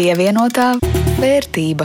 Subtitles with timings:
[0.00, 0.78] Pievienotā
[1.20, 1.84] vērtība.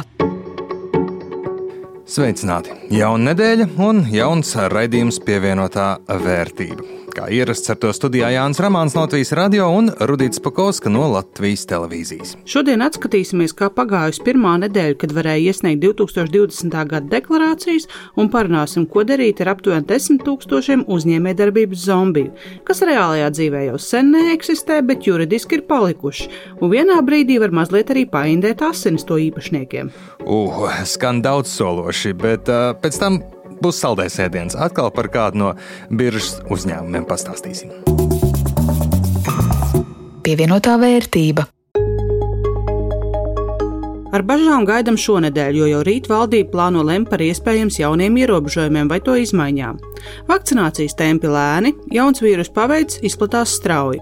[2.07, 2.71] Sveicināti!
[2.95, 5.89] Jauna nedēļa un jauns raidījums pievienotā
[6.23, 6.95] vērtība.
[7.16, 11.61] Kā ierasts ar to studijā Jānis Rāmāns no Latvijas radio un Rudīts Pakauska no Latvijas
[11.70, 12.34] televīzijas.
[12.52, 16.75] Šodien atskatīsimies, kā pagājusi pirmā nedēļa, kad varēja iesniegt 2020.
[16.91, 17.88] gada deklarācijas,
[18.20, 22.33] un parunāsim, ko darīt ar aptuveni 10 tūkstošiem uzņēmējdarbības zombiju,
[22.68, 26.27] kas reālajā dzīvē jau sen neeksistē, bet juridiski ir palikuši,
[26.60, 29.93] un vienā brīdī var mazliet arī paindēt asinis to īpašniekiem.
[30.27, 33.23] Uh, skan daudz sološi, bet uh, pēc tam
[33.61, 34.58] būs saldais ēdiens.
[34.58, 35.52] Atkal par kādu no
[35.89, 37.73] biržas uzņēmumiem pastāstīsim.
[40.25, 41.45] Pievienotā vērtība.
[44.16, 49.02] Ar bažām gaidām šonadēļ, jo jau rīt valdība plāno lemt par iespējams jauniem ierobežojumiem vai
[49.03, 49.81] to izmaiņām.
[50.30, 53.99] Vakcinācijas tempi lēni, jauns vīrus paveids izplatās strauji.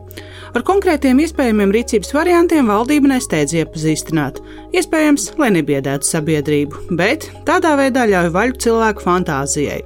[0.54, 4.38] Ar konkrētiem iespējamiem rīcības variantiem valdība nesteidz iepazīstināt.
[4.78, 9.82] Iespējams, lai nebiedētu sabiedrību, bet tādā veidā ļauj vaļu cilvēku fantāzijai.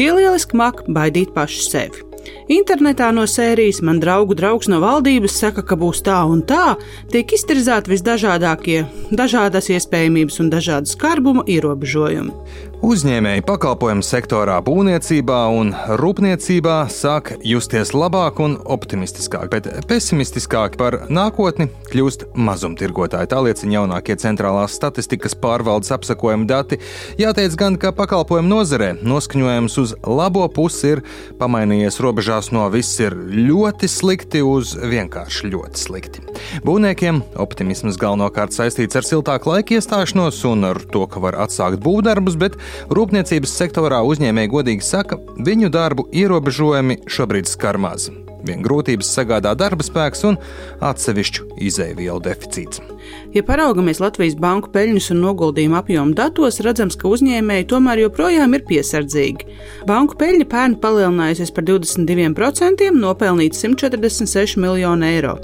[0.00, 2.09] Tie lieliski mak baidīt paši sevi.
[2.50, 6.72] Internetā no sērijas man draugu draugs no valdības saka, ka būs tā un tā,
[7.12, 8.80] tiek iztirzēti visdažādākie,
[9.14, 12.34] dažādas iespējamības un dažādas skarbuma ierobežojumi.
[12.80, 21.66] Uzņēmēji pakalpojumu sektorā, būvniecībā un rūpniecībā sāk justies labāk un optimistiskāk, bet pesimistiskāk par nākotni
[21.90, 23.28] kļūst mazumtirgotāji.
[23.28, 26.80] Tā liecina jaunākie centrālās statistikas pārvaldes apsakojuma dati.
[27.20, 31.04] Jāteic gan, ka pakalpojumu nozarē noskaņojums uz labo pusi ir
[31.36, 36.24] pamainījies robežās no viss ir ļoti slikti uz vienkārši ļoti slikti.
[36.64, 42.38] Būvniekiem optimisms galvenokārt saistīts ar siltāku laika iestāšanos un ar to, ka var atsākt būvdarbus,
[42.40, 42.56] bet
[42.88, 48.08] Rūpniecības sektorā uzņēmēji godīgi saka, viņu darbu ierobežojumi šobrīd skar maz.
[48.46, 50.38] Vien grūtības sagādā darba spēks un
[50.80, 52.80] atsevišķu izēvielu deficīts.
[53.30, 58.64] Ja paraugamies Latvijas banku peļņas un noguldījumu apjomu datos, redzams, ka uzņēmēji tomēr joprojām ir
[58.66, 59.46] piesardzīgi.
[59.86, 65.36] Banku peļņa pērn palielinājusies par 22%, nopelnīt 146 miljonu eiro.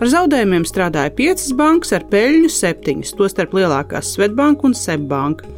[0.00, 5.54] Ar zaudējumiem strādāja 5 bankas, ar peļņu 7, tostarp lielākās Svetbanka un Sebbanka.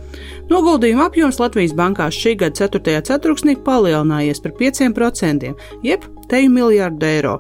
[0.53, 3.01] Noguldījuma apjoms Latvijas bankās šī gada 4.
[3.09, 5.55] ceturksnī palielinājies par 5%,
[5.87, 7.35] jeb teju miljardu eiro,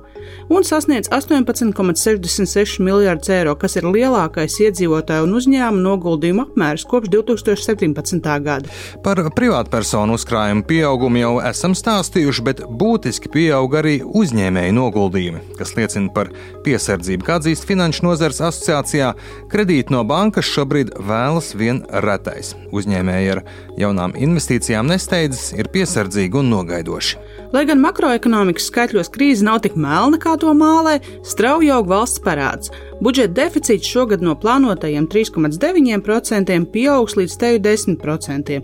[0.50, 8.30] un sasniedz 18,66 miljardus eiro, kas ir lielākais iedzīvotāju un uzņēmumu noguldījumu apmērs kopš 2017.
[8.44, 8.70] gada.
[9.04, 16.12] Par privātpersonu uzkrājumu pieaugumu jau esam stāstījuši, bet būtiski pieaug arī uzņēmēju noguldījumi, kas liecina
[16.14, 16.32] par
[16.66, 17.26] piesardzību.
[17.26, 19.12] Kā atzīst Finanšu nozares asociācijā,
[19.52, 22.54] kredīti no bankas šobrīd vēlas vien retais.
[22.74, 23.44] Uzņēmēji ar
[23.80, 27.39] jaunām investīcijām nesteidzas, ir piesardzīgi un nogaidoši.
[27.50, 32.70] Lai gan makroekonomikas skaitļos krīze nav tik melna, kā to mālē, strauji aug valsts parāds.
[33.02, 38.60] Budžeta deficīts šogad no plānotajiem 3,9% pieaugs līdz teju 10%,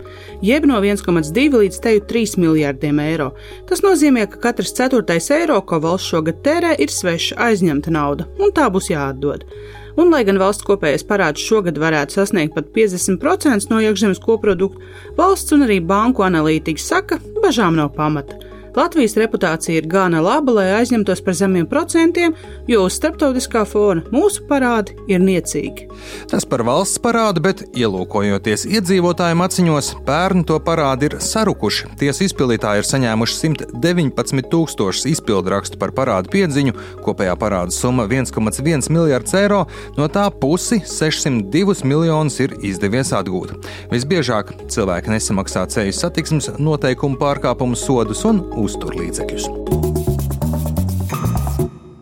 [0.47, 3.33] jeb no 1,2 līdz teju 3 miljārdiem eiro.
[3.67, 8.55] Tas nozīmē, ka katrs ceturtais eiro, ko valsts šogad tērē, ir sveša aizņemta nauda, un
[8.55, 9.49] tā būs jāatdod.
[9.97, 14.85] Un, lai gan valsts kopējais parāds šogad varētu sasniegt pat 50% no iekšzemes koprodukta,
[15.19, 18.46] valsts un arī banku analītiķi saka, bažām nav pamata.
[18.77, 22.35] Latvijas reputācija ir gana laba, lai aizņemtos par zemiem procentiem,
[22.69, 25.87] jo uz starptautiskā fona mūsu parādi ir niecīgi.
[26.29, 31.95] Tas par valsts parādu, bet ielūkojoties iedzīvotājiem acīņos, pērn to parādi ir sarukuši.
[32.03, 36.77] Tiesa izpildītāji ir saņēmuši 119 tūkstošus izpildu rakstu par parādu piedziņu,
[37.07, 39.63] kopējā parāda summa 1,1 miljards eiro,
[39.97, 43.57] no tā pusi 602 miljonus ir izdevies atgūt.
[43.89, 49.49] Visbiežāk cilvēki nesamaksā ceļu satiksmes noteikumu pārkāpumu sodus un uzturlīdzekļus.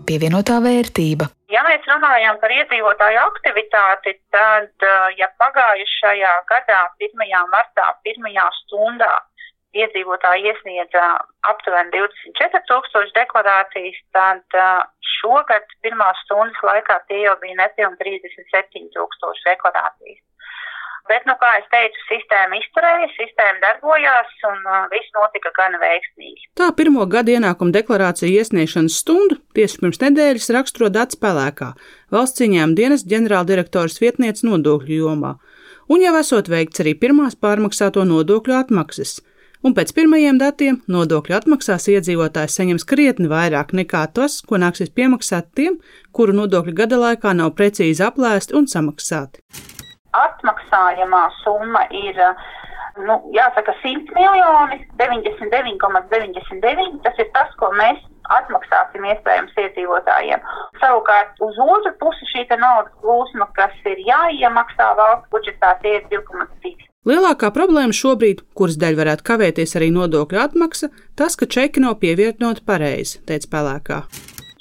[0.08, 1.30] Pievienotā vērtība.
[1.52, 4.86] Ja mēs runājam par iedzīvotāju aktivitāti, tad,
[5.19, 7.24] ja pagājušajā gadā, 1.
[7.53, 8.26] martā, 1.
[8.64, 9.12] stundā
[9.74, 11.04] iedzīvotāji iesniedza
[11.50, 14.59] aptuveni 24,000 deklarācijas, tad
[15.16, 20.22] šogad pirmās stundas laikā tie jau bija nepilni 37,000 deklarācijas.
[21.04, 26.47] Bet, nu, kā es teicu, sistēma izturēja, sistēma darbojās un uh, viss notika gan veiksmīgi.
[26.56, 31.74] Tā pirmo gada ienākuma deklarācija iesniegšanas stundu tieši pirms nedēļas raksturo dats pelēkā,
[32.15, 35.34] valsts cīņām dienas ģenerāldirektors vietniece nodokļu jomā.
[35.92, 39.18] Un jau esot veikts arī pirmās pārmaksāto nodokļu atmaksas.
[39.65, 45.53] Un pēc pirmajiem datiem nodokļu atmaksās iedzīvotājs saņems krietni vairāk nekā tas, ko nāksies piemaksāt
[45.53, 45.80] tiem,
[46.16, 49.73] kuru nodokļu gada laikā nav precīzi aplēsti un samaksāti
[50.21, 52.15] atmaksājamā summa ir
[53.07, 57.01] nu, jāsaka, 100 miljoni, 99,99.
[57.07, 57.99] Tas ir tas, ko mēs
[58.33, 60.41] atmaksāsim iespējams iedzīvotājiem.
[60.81, 66.75] Savukārt uz otru pusi šī naudas plūsma, kas ir jāiemaksā valsts budžetā, tie ir 2,2.
[67.05, 70.89] Lielākā problēma šobrīd, kuras dēļ varētu kavēties arī nodokļu atmaksa,
[71.21, 73.99] tas, ka čeki nav pievienoti pareizi, teica Pelēkā.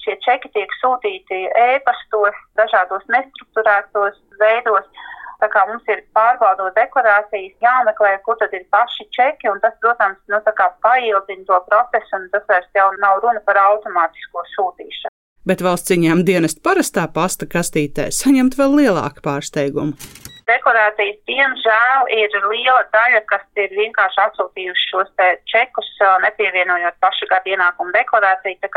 [0.03, 5.07] Šie čeki tiek sūtīti ēpastos, dažādos nestruktūrētos veidos.
[5.43, 10.21] Tā kā mums ir pārbaudot deklarācijas, jāmeklē, kur tad ir paši čeki, un tas, protams,
[10.31, 10.39] nu,
[10.85, 15.11] paildzina to procesu, un tas vairs jau nav runa par automātisko sūtīšanu.
[15.43, 22.83] Bet valsts ciņām dienest parastā pasta kastītē saņemt vēl lielāku pārsteigumu deklarācijas, diemžēl, ir liela
[22.95, 25.11] daļa, kas ir vienkārši atsūtījuši šos
[25.51, 25.89] čekus,
[26.25, 28.71] nepievienojot pašu gadu ienākumu deklarāciju.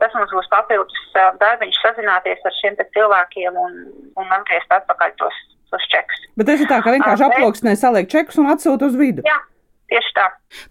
[0.00, 1.04] Tas mums būs papildus
[1.40, 3.76] darbiņš sazināties ar šiem cilvēkiem un,
[4.20, 5.38] un atgriezt atpakaļ tos,
[5.72, 6.24] tos čekus.
[6.36, 9.26] Bet tas ir tā, ka vienkārši aploksnē saliek čekus un atsūta uz vidu.
[9.26, 9.38] Jā.
[9.86, 10.24] Tieši tā.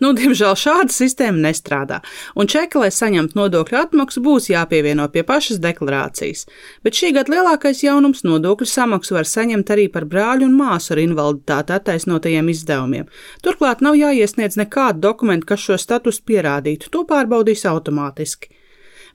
[0.03, 2.01] Nu, diemžēl šāda sistēma nestrādā,
[2.35, 6.43] un čeki, lai saņemtu nodokļu atmaksu, būs jāpievieno pie pašas deklarācijas.
[6.83, 10.99] Bet šī gada lielākais jaunums- nodokļu samaksu var saņemt arī par brāļu un māsu ar
[11.05, 13.07] invaliditāti attaisnotajiem izdevumiem.
[13.41, 18.51] Turklāt nav jāiesniedz nekādu dokumentu, kas šo statusu pierādītu, to pārbaudīs automātiski.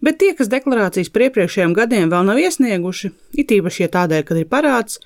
[0.01, 4.35] Bet tie, kas deklarācijas par iepriekšējiem gadiem vēl nav iesnieguši, it īpaši, ja tādēļ, ka
[4.35, 4.99] ir parāds,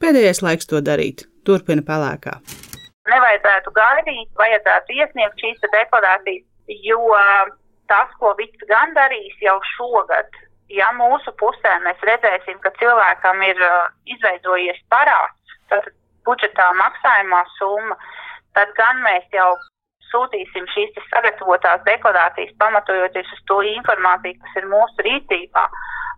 [0.00, 2.40] pēdējais laiks to darīt, turpina pelēkā
[3.10, 6.46] nevajadzētu gaidīt, vajadzētu iesniegt šīs deklarācijas,
[6.86, 7.00] jo
[7.90, 10.28] tas, ko Vits gan darīs jau šogad,
[10.70, 15.90] ja mūsu pusē mēs redzēsim, ka cilvēkam ir uh, izveidojies parāds, tad
[16.28, 17.98] budžetā maksājumā summa,
[18.54, 19.50] tad gan mēs jau
[20.10, 25.66] sūtīsim šīs sagatavotās deklarācijas, pamatojoties uz to informāciju, kas ir mūsu rīcībā.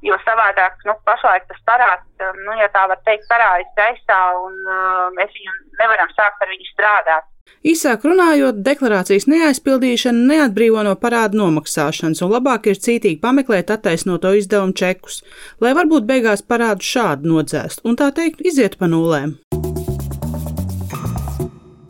[0.03, 2.07] Jo savādāk, nu, pašlaik tas parāds,
[2.43, 6.67] nu, ja tā var teikt, parādas gaisā, un uh, mēs viņu nevaram sākt ar viņu
[6.73, 7.29] strādāt.
[7.63, 14.75] Īsāk runājot, deklarācijas neaizpildīšana neatbrīvo no parādu nomaksāšanas, un labāk ir cītīgi pameklēt attaisnoto izdevumu
[14.75, 15.21] čekus,
[15.63, 19.37] lai varbūt beigās parādu šādu nodzēst un tā teikt iziet pa nulēm.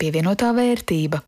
[0.03, 1.25] Pievienotā vērtība.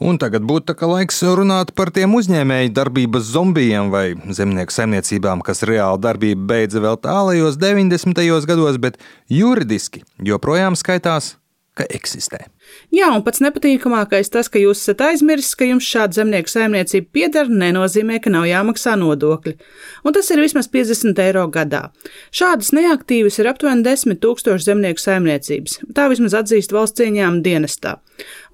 [0.00, 6.02] Un tagad būtu laiks runāt par tiem uzņēmēju darbības zombijiem vai zemnieku saimniecībām, kas reāli
[6.02, 8.46] darbību beidza vēl tālajos 90.
[8.46, 11.36] gados, bet juridiski joprojām skaitās,
[11.76, 12.46] ka eksistē.
[12.94, 17.50] Jā, un pats nepatīkamākais tas, ka jūs esat aizmirsis, ka jums šāda zemnieku saimniecība pieder,
[17.52, 19.54] nenozīmē, ka nav jāmaksā nodokļi.
[20.06, 21.82] Un tas ir vismaz 50 eiro gadā.
[22.34, 25.78] Šādas neaktīvas ir aptuveni 10 tūkstoši zemnieku saimniecības.
[25.96, 27.98] Tā vismaz atzīst valsts cieņām dienestā.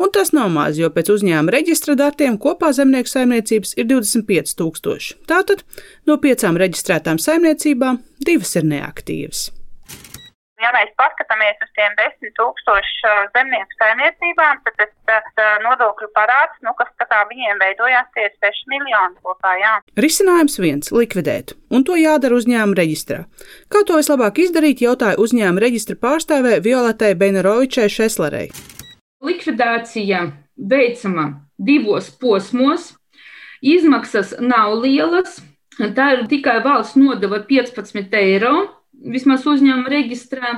[0.02, 5.18] Un tas nav maz, jo pēc uzņēmuma reģistra datiem kopā zemnieku saimniecības ir 25 tūkstoši.
[5.30, 5.62] Tātad
[6.10, 9.50] no piecām reģistrētām saimniecībām divas ir neaktīvas
[10.62, 16.74] ja mēs paskatāmies uz tiem desmit tūkstošu zemnieku saimniecībām, tad tas, tas nodokļu parāds, nu,
[16.78, 16.90] kas
[17.28, 19.74] viņiem veidojās, tie ir 6 miljoni kopā, jā.
[19.98, 23.24] Risinājums viens- likvidēt, un to jādara uzņēmuma reģistrā.
[23.68, 28.50] Kā to vislabāk izdarīt, jautāja uzņēmuma reģistra pārstāvē Violetai Benerovičai Šeslerei.
[29.22, 32.94] Likvidācija veicama divos posmos,
[33.62, 35.40] izmaksas nav lielas,
[35.78, 40.54] tā ir tikai valsts nodeva 15 eiro vismaz uzņēmuma reģistrā,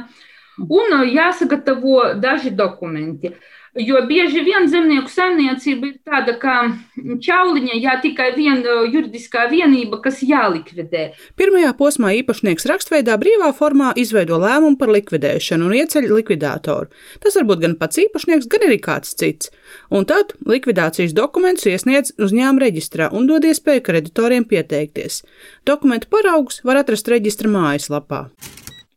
[0.69, 3.35] un jāsagatavo daži dokumenti.
[3.75, 6.55] Jo bieži vien zemnieku saimniecība ir tāda kā
[6.95, 11.09] ķauliņa, ja tikai viena juridiskā vienība, kas jālikvidē.
[11.35, 16.87] Pirmajā posmā īpašnieks rakstveidā brīvā formā izveido lēmumu par likvidēšanu un ieceļ likvidātoru.
[17.25, 19.51] Tas var būt gan pats īpašnieks, gan arī kāds cits.
[19.91, 25.25] Un tad likvidācijas dokumentus iesniedz uzņēmuma reģistrā un dod iespēju kreditoriem pieteikties.
[25.67, 28.29] Dokumentu paraugus var atrast reģistra mājaslapā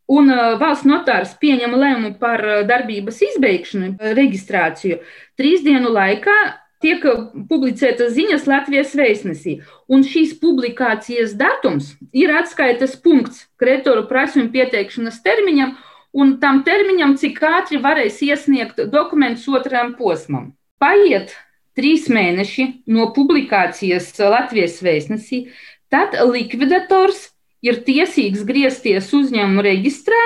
[0.08, 5.02] un uh, valsts notārs pieņem lēmumu par uh, darbības izbeigšanu, uh, reģistrāciju,
[5.40, 6.38] trīs dienu laikā
[6.84, 7.04] tiek
[7.50, 9.58] publicētas ziņas Latvijas vēstnesī.
[9.90, 15.74] Un šīs publikācijas datums ir atskaites punkts kreditoru prasījumu pieteikšanas termiņam,
[16.18, 20.52] un tam termiņam, cik ātri varēs iesniegt dokumentus otrajam posmam.
[20.78, 21.34] Paiet
[21.78, 25.48] trīs mēneši no publikācijas Latvijas vēstnesī,
[25.94, 27.32] tad likvidators
[27.66, 30.24] ir tiesīgs griezties uzņēmuma reģistrā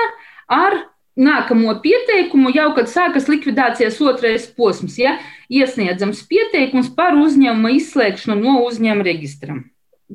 [0.52, 0.78] ar
[1.16, 5.18] nākamo pieteikumu, jau kad sākas likvidācijas otrais posms, ja
[5.52, 9.58] iesniedzams pieteikums par uzņēmuma izslēgšanu no uzņēmuma reģistra.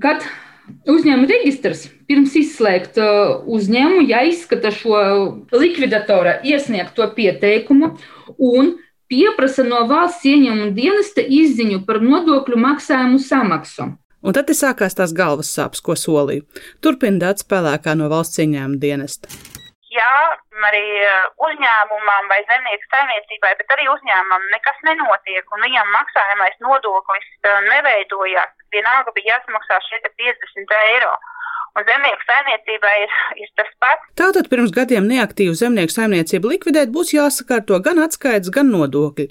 [0.01, 0.25] Kad
[0.89, 4.97] uzņēmuma reģistrs pirms izslēgt uh, uzņēmumu jāizskata šo
[5.53, 7.93] likvidatora iesniegto pieteikumu
[8.38, 8.75] un
[9.12, 13.93] pieprasa no valsts ieņēmuma dienesta izziņu par nodokļu maksājumu samaksu.
[14.25, 16.45] Un tad sākās tās galvas sāpes, ko solīja.
[16.81, 19.29] Turpina dats spēlēkā no valsts ieņēmuma dienesta.
[19.97, 20.83] ja arī
[21.47, 27.27] uzņēmumam vai zemnieku saimniecībai, bet arī uzņēmumam nekas nenotiek un viņam maksājamais nodoklis
[27.69, 31.13] neveidojās, vienalga bija jāsamaksā šie 50 eiro
[31.77, 34.10] un zemnieku saimniecībai ir, ir tas pats.
[34.17, 39.27] Tātad pirms gadiem neaktīvu zemnieku saimniecību likvidēt būs jāsakārto gan atskaites, gan nodokļi.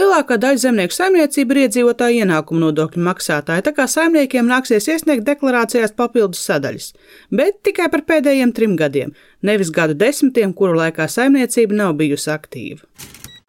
[0.00, 5.92] Lielākā daļa zemnieku saimniecība ir iedzīvotāja ienākuma nodokļu maksātāji, tā kā saimniekiem nāksies iesniegt deklarācijās
[5.98, 6.92] papildus sadaļas,
[7.28, 9.12] bet tikai par pēdējiem trim gadiem,
[9.44, 12.88] nevis gadu desmitiem, kuru laikā saimniecība nav bijusi aktīva.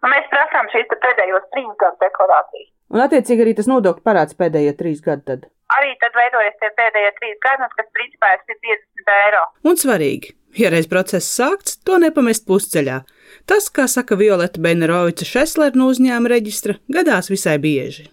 [0.04, 2.70] Un mēs prasām šīs pēdējos trīs gadu deklarācijas.
[2.92, 5.24] Un, attiecīgi, arī tas nodokļu parāds pēdējie trīs gadi.
[5.24, 9.42] Tad arī tad veidojas tie pēdējie trīs gadi, kas principā ir 50 eiro.
[9.64, 13.00] Un svarīgi, ja reiz process sākts, to nepamest pusceļā.
[13.48, 18.08] Tas, kā saka Violeta Benerovica Šeslera no uzņēmuma reģistra, gadās visai bieži.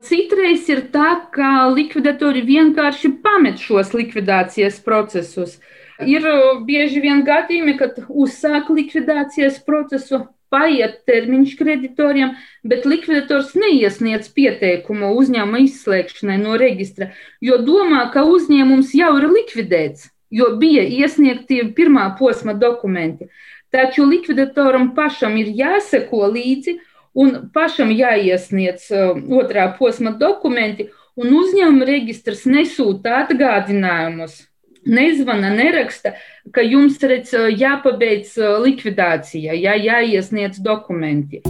[0.00, 5.58] Citreiz ir tā, ka likvidatori vienkārši pamet šos likvidācijas procesus.
[6.00, 6.24] Ir
[6.64, 12.34] bieži vien gadījumi, kad uzsāk likvidācijas procesu, paiet termiņš kreditoriem,
[12.66, 20.10] bet likvidators neiesniedz pieteikumu uzņēmuma izslēgšanai no reģistra, jo domā, ka uzņēmums jau ir likvidēts,
[20.30, 23.30] jo bija iesniegti pirmā posma dokumenti.
[23.70, 26.80] Taču likvidatoram pašam ir jāseko līdzi
[27.14, 30.90] un pašam jāiesniedz uh, otrā posma dokumenti,
[31.20, 34.49] un uzņēmuma registrs nesūta atgādinājumus
[34.86, 36.14] nezvana, neraksta,
[36.54, 41.42] ka jums redz, jāpabeidz likvidācija, jā, jāiesniedz dokumenti.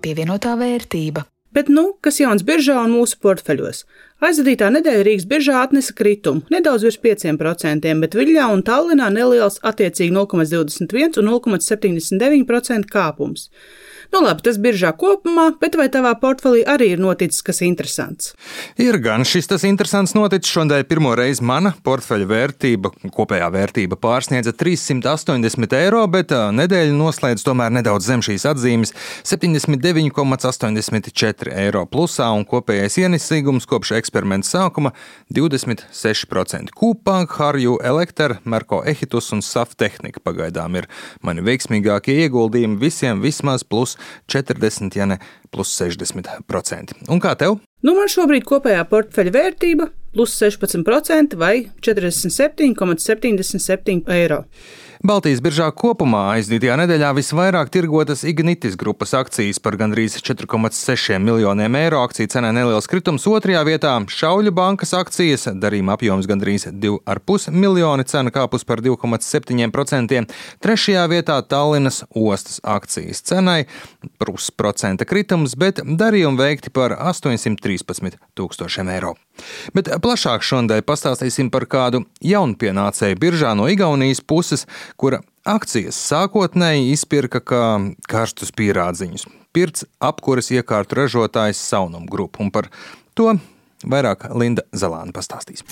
[0.00, 1.26] Pievienotā vērtība.
[1.50, 3.82] Bet, nu, kas jauns biržā un mūsu portfeļos?
[4.22, 10.14] Aizvadītā nedēļa Rīgas biržā atnesa kritumu, nedaudz virs 5%, bet Viļņā un Tallinā neliels attiecīgi
[10.14, 13.48] 0,21 un 0,79% kāpums.
[14.10, 18.32] Nu, labi, tas biržā kopumā, bet vai tavā portfelī arī ir noticis kas interesants?
[18.82, 20.50] Ir gan šis tas interesants noticis.
[20.50, 27.70] Šodien pirmo reizi mana portfeļa vērtība, kopējā vērtība pārsniedza 380 eiro, bet nedēļa noslēdz tomēr
[27.76, 28.90] nedaudz zem šīs atzīmes-
[29.30, 34.90] 79,84 eiro plusā un kopējais ienesīgums kopš eksperimenta sākuma-
[35.36, 36.74] 26%.
[36.74, 40.88] Kūpā, Harju, Elektra, Merko Ehitus un SAF tehnika pagaidām ir
[41.22, 43.96] mani veiksmīgākie ieguldījumi visiem vismaz plus
[44.32, 45.18] 40, ja ne
[45.50, 46.92] plus 60%.
[47.08, 47.58] Un kā tev?
[47.86, 54.38] Nu, man šobrīd kopējā portfeļa vērtība plus 16% vai 47,77 eiro.
[55.00, 62.02] Baltijas biržā kopumā aizdītajā nedēļā visvairāk tirgotas Ignitis grupas akcijas par gandrīz 4,6 miljoniem eiro.
[62.04, 63.24] Akciju cenā neliels kritums.
[63.24, 70.20] Otrajā vietā Šauļu bankas akcijas darījuma apjoms gandrīz 2,5 miljoni, cena kāpus par 2,7%.
[70.60, 73.62] Trešajā vietā Tallinas ostas akcijas cenai
[74.20, 79.14] pusprocenta kritums, bet darījumi veikti par 813 tūkstošiem eiro.
[79.76, 84.66] Bet plašāk šodien pastāstīsim par kādu jaunpienācēju biržā no Igaunijas puses,
[85.00, 87.64] kura akcijas sākotnēji izpirka kā
[88.10, 89.28] karstus pierādziņus.
[89.54, 92.70] Pirts apkuras iekārtu ražotājs Saunum Group, un par
[93.18, 93.32] to
[93.84, 95.66] vairāk Linda Zalāna pastāstīs.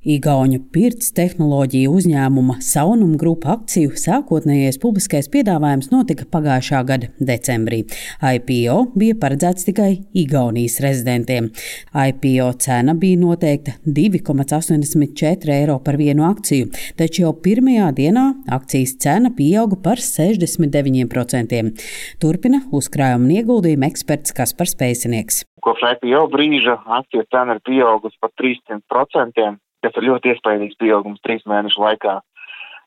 [0.00, 7.82] Igauņu pirts tehnoloģiju uzņēmuma Saunum grupa akciju sākotnējais publiskais piedāvājums notika pagājušā gada decembrī.
[8.24, 11.50] IPO bija paredzēts tikai Igaunijas rezidentiem.
[11.92, 18.26] IPO cena bija noteikta 2,84 eiro par vienu akciju, taču jau pirmajā dienā
[18.56, 21.64] akcijas cena pieauga par 69%.
[22.24, 25.44] Turpina uzkrājuma un ieguldījuma eksperts Kaspars Pēcinieks.
[25.60, 31.46] Kopš IPO brīža akciju cena ir pieaugusi par 300% kas ir ļoti iespaidīgs pieaugums trīs
[31.48, 32.20] mēnešu laikā.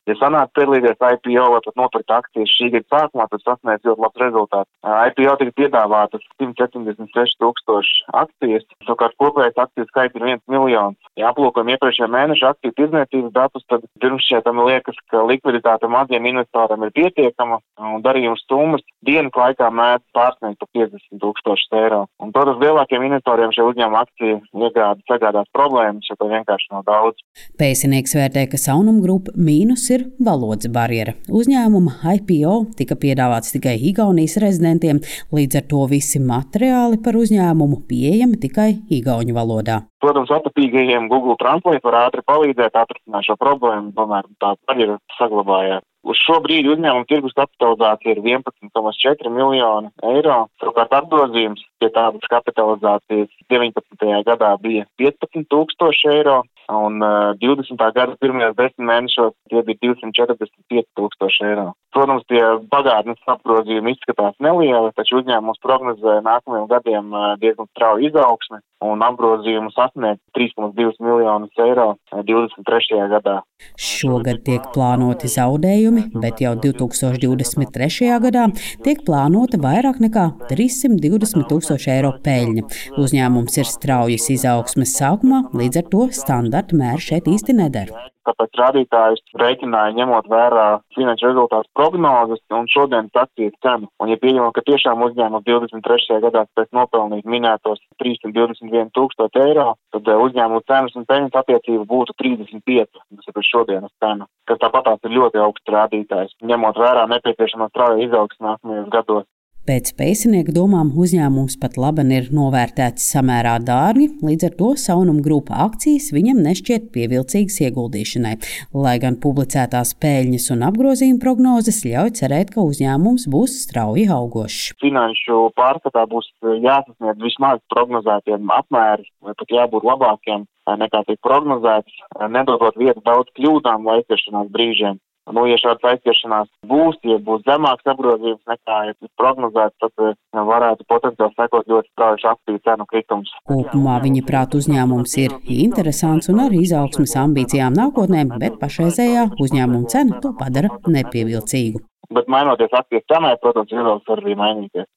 [0.04, 4.20] Ja sanāk piedalīties IPO vai pat nopirkt akcijas šī gada sākumā, tad sasniedz ļoti labs
[4.20, 4.70] rezultāts.
[4.84, 10.98] IPO tika piedāvātas 176 tūkstoši akcijas, savukārt kopējais akciju skaits ir 1 miljons.
[11.16, 16.84] Ja aplūkojam iepriekšējā mēneša akciju tirdzniecības datus, tad pirms šķietam liekas, ka likviditāte maziem investoriem
[16.84, 17.60] ir pietiekama
[17.94, 22.02] un darījuma summas dienas laikā mēdz pārsniegt pa 50 tūkstošus eiro.
[22.20, 24.36] Un, protams, lielākiem investoriem šie uzņēmuma akciju
[24.68, 27.24] iegādi sagādās problēmas, jo to vienkārši nav daudz.
[27.60, 29.93] Pēcinieks vērtē, ka Saunum grupa mīnus ir
[30.26, 31.14] valodas barjera.
[31.28, 35.00] Uzņēmuma IPO tika piedāvāts tikai Igaunijas rezidentiem,
[35.34, 39.80] līdz ar to visi materiāli par uzņēmumu pieejami tikai Igauņu valodā.
[40.04, 45.86] Protams, atapīgajiem Google Translate var ātri palīdzēt atrisināt šo problēmu, tomēr tā barjera saglabājās.
[46.04, 50.42] Uz šo brīdi uzņēmuma tirgus kapitalizācija ir 11,4 miljoni eiro.
[50.60, 54.10] Savukārt apgrozījums pie tādas kapitalizācijas 19.
[54.28, 56.42] gadā bija 15 tūkstoši eiro,
[56.72, 57.76] un uh, 20.
[57.96, 61.72] gada pirmajos desmit mēnešos tie bija 245 tūkstoši eiro.
[61.94, 62.42] Protams, tie
[62.72, 69.72] pagātnes apgrozījumi izskatās nelieli, taču uzņēmums prognozē nākamajiem gadiem uh, diezgan strauju izaugsmi un apgrozījumu
[69.74, 73.00] sasniegt 3,2 miljonus eiro 23.
[73.12, 73.38] gadā.
[73.80, 78.10] Šogad tiek plānoti zaudējumi, bet jau 2023.
[78.26, 78.48] gadā
[78.84, 82.66] tiek plānota vairāk nekā 320 tūkstoši eiro peļņa.
[83.00, 86.08] Uzņēmums ir straujas izaugsmes sākumā, līdz ar to
[86.54, 93.20] standarta mērs šeit īsti nedara tāpēc rādītājus rēķināja ņemot vērā finanšu rezultātu prognozes un šodienas
[93.24, 93.90] akcijas cenu.
[94.00, 96.20] Un, ja pieņemam, ka tiešām uzņēmums 23.
[96.24, 102.16] gadā spēs nopelnīt minētos 321 tūkstoši eiro, tad eh, uzņēmumu cenas un peļņas attiecība būtu
[102.22, 108.08] 35, tas ir šodienas cena, kas tāpatās ir ļoti augsts rādītājs, ņemot vērā nepieciešamo strauju
[108.08, 109.28] izaugsmu nākamajos gados.
[109.64, 115.62] Pēc pēcinieka domām uzņēmums pat labi ir novērtēts samērā dārgi, līdz ar to Saunuma grupa
[115.64, 118.34] akcijas viņam nešķiet pievilcīgas ieguldīšanai,
[118.76, 124.74] lai gan publicētās peļņas un apgrozījuma prognozes ļauj cerēt, ka uzņēmums būs strauji augošs.
[124.84, 130.44] Finanšu pārskatā būs jāsasniedz vismaz prognozētiem apmēri, vai pat jābūt labākiem
[130.84, 132.04] nekā tiek prognozēts,
[132.36, 135.00] nedodot vietu daudz kļūdām vai aizķeršanās brīžiem.
[135.32, 140.18] Nu, ja šāds aizķeršanās būs, ja būs zemāks apgrozījums nekā ja prognozēts, tad eh,
[140.50, 143.32] varētu potenciāli sekot ļoti strauji aktīvu cenu kritums.
[143.48, 150.20] Kopumā viņa prāt uzņēmums ir interesants un ar izaugsmas ambīcijām nākotnē, bet pašreizējā uzņēmuma cena
[150.20, 154.88] to padara nepievilcīgu bet mainoties aktīvas cenai, protams, izvēles var arī mainīties.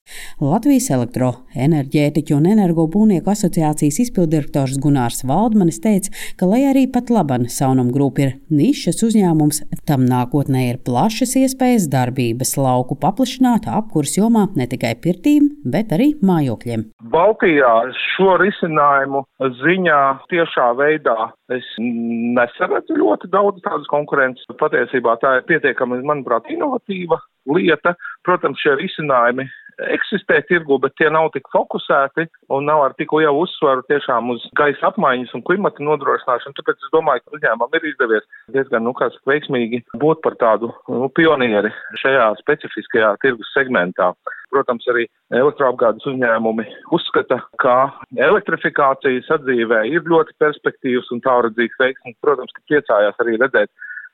[0.44, 7.92] Latvijas elektroenerģētiķu un energobūnieku asociācijas izpildirektors Gunārs Valdmanis teica, ka, lai arī pat laban Saunam
[7.94, 14.68] grupa ir nišas uzņēmums, tam nākotnē ir plašas iespējas darbības lauku paplašināt apkurs jomā ne
[14.70, 16.88] tikai pirtīm, bet arī mājokļiem.
[17.14, 17.74] Baltijā
[18.18, 19.24] šo risinājumu
[19.62, 24.48] ziņā tiešā veidā es nesaredzu ļoti daudz tādas konkurences.
[24.60, 27.96] Patiesībā tā ir pietiekami, manuprāt, inovatīva inovatīva lieta.
[28.26, 29.48] Protams, šie risinājumi
[29.94, 34.42] eksistē tirgu, bet tie nav tik fokusēti un nav ar tik lielu uzsvaru tiešām uz
[34.58, 36.58] gaisa apmaiņas un klimata nodrošināšanu.
[36.58, 38.26] Tāpēc es domāju, ka uzņēmumam ir izdevies
[38.56, 41.70] diezgan, nu, kāds veiksmīgi būt par tādu nu, pionieri
[42.02, 44.16] šajā specifiskajā tirgus segmentā.
[44.50, 47.78] Protams, arī elektroapgādes uzņēmumi uzskata, ka
[48.18, 52.18] elektrifikācija sadzīvē ir ļoti perspektīvas un tālredzīgs veiksms.
[52.24, 53.70] Protams, ka priecājās arī redzēt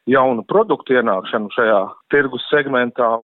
[0.10, 3.20] jaunu produktu ienākšanu šajā tirgus segmentā.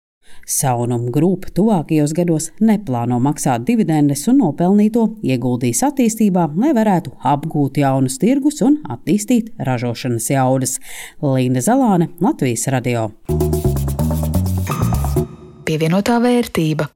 [0.44, 8.18] Saunuma grupa tuvākajos gados neplāno maksāt dividendes un nopelnīto ieguldīs attīstībā, lai varētu apgūt jaunus
[8.20, 10.76] tirgus un attīstīt ražošanas jaudas.
[11.24, 13.08] Līna Zalāne, Latvijas radio.
[15.68, 16.88] Pievienotā vērtība.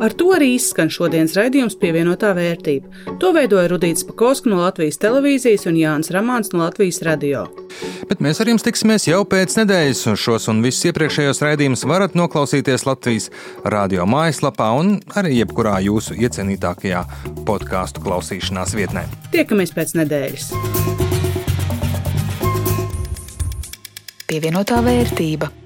[0.00, 3.16] Ar to arī izskan šodienas raidījums pievienotā vērtība.
[3.22, 7.46] To veidoja Rudīts Pakausks no Latvijas televīzijas un Jānis Ramāns no Latvijas radio.
[8.10, 12.16] Bet mēs ar jums tiksimies jau pēc nedēļas, un šos un visus iepriekšējos raidījumus varat
[12.18, 13.30] noklausīties Latvijas
[13.64, 17.02] radio mājaslapā un arī jebkurā jūsu iecienītākajā
[17.48, 19.08] podkāstu klausīšanās vietnē.
[19.32, 20.50] Tiekamies pēc nedēļas!
[24.26, 25.56] Pievienotā vērtība.